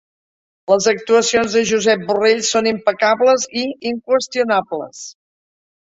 Les 0.71 0.87
actuacions 0.91 1.57
de 1.59 1.61
Josep 1.73 2.07
Borrell 2.09 2.43
són 2.49 2.71
impecables 2.73 3.49
i 3.65 3.69
inqüestionables 3.95 5.09